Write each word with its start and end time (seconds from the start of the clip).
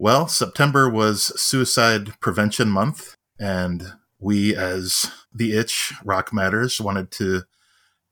Well, 0.00 0.28
September 0.28 0.88
was 0.88 1.32
Suicide 1.40 2.20
Prevention 2.20 2.68
Month, 2.68 3.16
and 3.36 3.94
we, 4.20 4.54
as 4.54 5.10
the 5.34 5.58
Itch 5.58 5.92
Rock 6.04 6.32
Matters, 6.32 6.80
wanted 6.80 7.10
to 7.12 7.42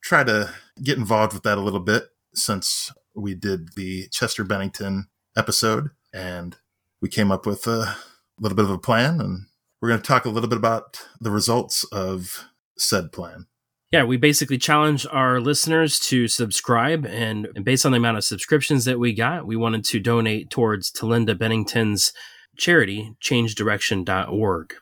try 0.01 0.25
to 0.25 0.53
get 0.83 0.97
involved 0.97 1.33
with 1.33 1.43
that 1.43 1.57
a 1.57 1.61
little 1.61 1.79
bit 1.79 2.09
since 2.33 2.91
we 3.15 3.35
did 3.35 3.75
the 3.75 4.09
Chester 4.09 4.43
Bennington 4.43 5.07
episode, 5.37 5.91
and 6.13 6.57
we 7.01 7.07
came 7.07 7.31
up 7.31 7.45
with 7.45 7.65
a 7.67 7.95
little 8.37 8.57
bit 8.57 8.65
of 8.65 8.71
a 8.71 8.77
plan, 8.77 9.21
and 9.21 9.45
we're 9.79 9.87
going 9.87 10.01
to 10.01 10.05
talk 10.05 10.25
a 10.25 10.29
little 10.29 10.49
bit 10.49 10.57
about 10.57 11.01
the 11.21 11.31
results 11.31 11.85
of 11.85 12.49
said 12.77 13.13
plan. 13.13 13.45
Yeah, 13.91 14.03
we 14.03 14.17
basically 14.17 14.57
challenge 14.57 15.07
our 15.11 15.39
listeners 15.39 15.97
to 16.01 16.27
subscribe, 16.27 17.05
and, 17.05 17.47
and 17.55 17.63
based 17.63 17.85
on 17.85 17.93
the 17.93 17.97
amount 17.97 18.17
of 18.17 18.25
subscriptions 18.25 18.83
that 18.83 18.99
we 18.99 19.13
got, 19.13 19.47
we 19.47 19.55
wanted 19.55 19.85
to 19.85 19.99
donate 20.01 20.49
towards 20.49 20.91
Talinda 20.91 21.37
Bennington's 21.37 22.11
charity, 22.57 23.15
changedirection.org. 23.23 24.73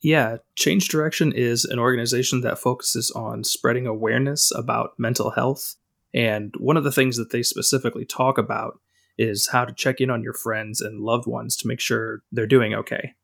Yeah, 0.00 0.36
Change 0.54 0.88
Direction 0.88 1.32
is 1.32 1.64
an 1.66 1.78
organization 1.78 2.40
that 2.40 2.58
focuses 2.58 3.10
on 3.10 3.44
spreading 3.44 3.86
awareness 3.86 4.50
about 4.54 4.92
mental 4.96 5.30
health. 5.30 5.74
And 6.14 6.54
one 6.58 6.76
of 6.78 6.84
the 6.84 6.92
things 6.92 7.16
that 7.18 7.30
they 7.30 7.42
specifically 7.42 8.06
talk 8.06 8.38
about 8.38 8.78
is 9.18 9.48
how 9.48 9.64
to 9.64 9.74
check 9.74 10.00
in 10.00 10.08
on 10.08 10.22
your 10.22 10.32
friends 10.32 10.80
and 10.80 11.00
loved 11.00 11.26
ones 11.26 11.56
to 11.56 11.68
make 11.68 11.80
sure 11.80 12.22
they're 12.30 12.46
doing 12.46 12.72
okay. 12.72 13.14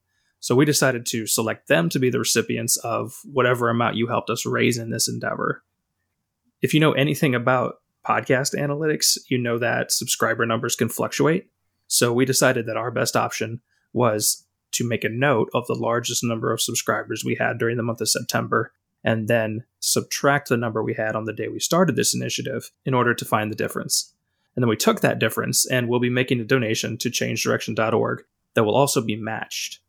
So 0.44 0.54
we 0.54 0.66
decided 0.66 1.06
to 1.06 1.26
select 1.26 1.68
them 1.68 1.88
to 1.88 1.98
be 1.98 2.10
the 2.10 2.18
recipients 2.18 2.76
of 2.76 3.18
whatever 3.24 3.70
amount 3.70 3.96
you 3.96 4.08
helped 4.08 4.28
us 4.28 4.44
raise 4.44 4.76
in 4.76 4.90
this 4.90 5.08
endeavor. 5.08 5.64
If 6.60 6.74
you 6.74 6.80
know 6.80 6.92
anything 6.92 7.34
about 7.34 7.76
podcast 8.06 8.54
analytics, 8.54 9.16
you 9.30 9.38
know 9.38 9.56
that 9.56 9.90
subscriber 9.90 10.44
numbers 10.44 10.76
can 10.76 10.90
fluctuate. 10.90 11.48
So 11.86 12.12
we 12.12 12.26
decided 12.26 12.66
that 12.66 12.76
our 12.76 12.90
best 12.90 13.16
option 13.16 13.62
was 13.94 14.44
to 14.72 14.86
make 14.86 15.02
a 15.02 15.08
note 15.08 15.48
of 15.54 15.66
the 15.66 15.74
largest 15.74 16.22
number 16.22 16.52
of 16.52 16.60
subscribers 16.60 17.24
we 17.24 17.36
had 17.36 17.56
during 17.56 17.78
the 17.78 17.82
month 17.82 18.02
of 18.02 18.10
September 18.10 18.70
and 19.02 19.28
then 19.28 19.64
subtract 19.80 20.50
the 20.50 20.58
number 20.58 20.82
we 20.82 20.92
had 20.92 21.16
on 21.16 21.24
the 21.24 21.32
day 21.32 21.48
we 21.48 21.58
started 21.58 21.96
this 21.96 22.14
initiative 22.14 22.70
in 22.84 22.92
order 22.92 23.14
to 23.14 23.24
find 23.24 23.50
the 23.50 23.56
difference. 23.56 24.12
And 24.54 24.62
then 24.62 24.68
we 24.68 24.76
took 24.76 25.00
that 25.00 25.18
difference 25.18 25.64
and 25.64 25.88
we'll 25.88 26.00
be 26.00 26.10
making 26.10 26.40
a 26.40 26.44
donation 26.44 26.98
to 26.98 27.08
changedirection.org 27.08 28.24
that 28.52 28.64
will 28.64 28.76
also 28.76 29.00
be 29.00 29.16
matched. 29.16 29.80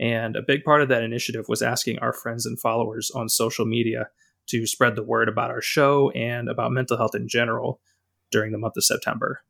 And 0.00 0.34
a 0.34 0.42
big 0.42 0.64
part 0.64 0.80
of 0.80 0.88
that 0.88 1.02
initiative 1.02 1.44
was 1.46 1.60
asking 1.60 1.98
our 1.98 2.14
friends 2.14 2.46
and 2.46 2.58
followers 2.58 3.10
on 3.14 3.28
social 3.28 3.66
media 3.66 4.08
to 4.48 4.66
spread 4.66 4.96
the 4.96 5.04
word 5.04 5.28
about 5.28 5.50
our 5.50 5.60
show 5.60 6.10
and 6.12 6.48
about 6.48 6.72
mental 6.72 6.96
health 6.96 7.14
in 7.14 7.28
general 7.28 7.80
during 8.32 8.50
the 8.50 8.58
month 8.58 8.78
of 8.78 8.84
September. 8.84 9.42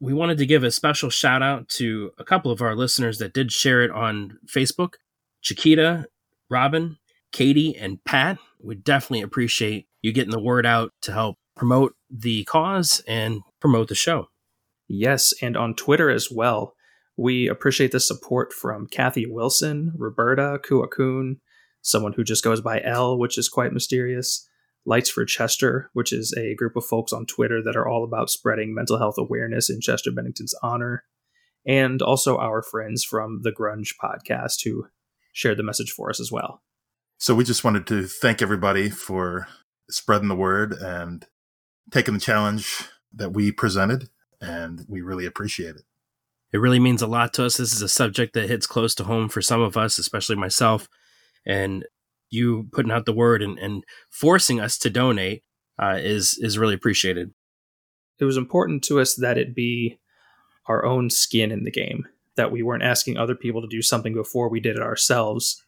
We 0.00 0.12
wanted 0.12 0.38
to 0.38 0.46
give 0.46 0.64
a 0.64 0.72
special 0.72 1.10
shout 1.10 1.42
out 1.42 1.68
to 1.70 2.10
a 2.18 2.24
couple 2.24 2.50
of 2.50 2.60
our 2.60 2.74
listeners 2.74 3.18
that 3.18 3.32
did 3.32 3.52
share 3.52 3.82
it 3.82 3.90
on 3.90 4.38
Facebook 4.46 4.94
Chiquita, 5.40 6.06
Robin, 6.50 6.98
Katie, 7.30 7.76
and 7.76 8.02
Pat. 8.04 8.38
We 8.60 8.74
definitely 8.74 9.22
appreciate 9.22 9.86
you 10.02 10.12
getting 10.12 10.32
the 10.32 10.42
word 10.42 10.66
out 10.66 10.92
to 11.02 11.12
help 11.12 11.36
promote 11.56 11.94
the 12.10 12.44
cause 12.44 13.02
and 13.06 13.42
promote 13.60 13.88
the 13.88 13.94
show. 13.94 14.28
Yes, 14.88 15.32
and 15.40 15.56
on 15.56 15.74
Twitter 15.74 16.10
as 16.10 16.30
well. 16.30 16.74
We 17.18 17.48
appreciate 17.48 17.90
the 17.90 17.98
support 17.98 18.52
from 18.52 18.86
Kathy 18.86 19.26
Wilson, 19.26 19.92
Roberta 19.96 20.60
Kuakun, 20.62 21.38
someone 21.82 22.12
who 22.12 22.22
just 22.22 22.44
goes 22.44 22.60
by 22.60 22.80
L, 22.80 23.18
which 23.18 23.36
is 23.36 23.48
quite 23.48 23.72
mysterious, 23.72 24.48
Lights 24.86 25.10
for 25.10 25.24
Chester, 25.24 25.90
which 25.94 26.12
is 26.12 26.32
a 26.38 26.54
group 26.54 26.76
of 26.76 26.84
folks 26.84 27.12
on 27.12 27.26
Twitter 27.26 27.60
that 27.60 27.74
are 27.74 27.88
all 27.88 28.04
about 28.04 28.30
spreading 28.30 28.72
mental 28.72 28.98
health 28.98 29.16
awareness 29.18 29.68
in 29.68 29.80
Chester 29.80 30.12
Bennington's 30.12 30.54
honor, 30.62 31.02
and 31.66 32.00
also 32.00 32.38
our 32.38 32.62
friends 32.62 33.02
from 33.02 33.40
the 33.42 33.50
Grunge 33.50 33.94
podcast 34.00 34.62
who 34.64 34.86
shared 35.32 35.56
the 35.56 35.64
message 35.64 35.90
for 35.90 36.10
us 36.10 36.20
as 36.20 36.30
well. 36.30 36.62
So 37.18 37.34
we 37.34 37.42
just 37.42 37.64
wanted 37.64 37.88
to 37.88 38.04
thank 38.04 38.40
everybody 38.40 38.90
for 38.90 39.48
spreading 39.90 40.28
the 40.28 40.36
word 40.36 40.72
and 40.72 41.26
taking 41.90 42.14
the 42.14 42.20
challenge 42.20 42.84
that 43.12 43.32
we 43.32 43.50
presented, 43.50 44.08
and 44.40 44.84
we 44.88 45.00
really 45.00 45.26
appreciate 45.26 45.74
it. 45.74 45.82
It 46.52 46.58
really 46.58 46.78
means 46.78 47.02
a 47.02 47.06
lot 47.06 47.34
to 47.34 47.44
us. 47.44 47.56
This 47.56 47.72
is 47.72 47.82
a 47.82 47.88
subject 47.88 48.34
that 48.34 48.48
hits 48.48 48.66
close 48.66 48.94
to 48.96 49.04
home 49.04 49.28
for 49.28 49.42
some 49.42 49.60
of 49.60 49.76
us, 49.76 49.98
especially 49.98 50.36
myself. 50.36 50.88
And 51.46 51.84
you 52.30 52.68
putting 52.72 52.92
out 52.92 53.06
the 53.06 53.12
word 53.12 53.42
and, 53.42 53.58
and 53.58 53.84
forcing 54.10 54.60
us 54.60 54.78
to 54.78 54.90
donate 54.90 55.42
uh, 55.80 55.98
is 56.00 56.38
is 56.40 56.58
really 56.58 56.74
appreciated. 56.74 57.32
It 58.18 58.24
was 58.24 58.36
important 58.36 58.82
to 58.84 59.00
us 59.00 59.14
that 59.14 59.38
it 59.38 59.54
be 59.54 60.00
our 60.66 60.84
own 60.84 61.08
skin 61.08 61.52
in 61.52 61.64
the 61.64 61.70
game, 61.70 62.06
that 62.36 62.50
we 62.50 62.62
weren't 62.62 62.82
asking 62.82 63.16
other 63.16 63.34
people 63.34 63.62
to 63.62 63.68
do 63.68 63.80
something 63.80 64.12
before 64.12 64.48
we 64.48 64.60
did 64.60 64.76
it 64.76 64.82
ourselves. 64.82 65.64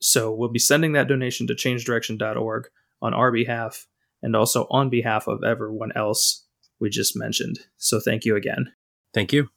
So 0.00 0.32
we'll 0.32 0.50
be 0.50 0.58
sending 0.58 0.92
that 0.92 1.08
donation 1.08 1.46
to 1.46 1.54
changedirection.org 1.54 2.68
on 3.00 3.14
our 3.14 3.32
behalf 3.32 3.86
and 4.22 4.34
also 4.36 4.66
on 4.70 4.90
behalf 4.90 5.28
of 5.28 5.44
everyone 5.44 5.92
else 5.94 6.44
we 6.80 6.90
just 6.90 7.16
mentioned. 7.16 7.60
So 7.76 8.00
thank 8.00 8.24
you 8.24 8.36
again. 8.36 8.72
Thank 9.14 9.32
you. 9.32 9.48